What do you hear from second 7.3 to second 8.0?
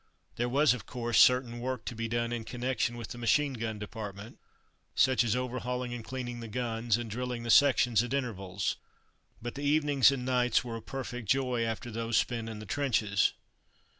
the section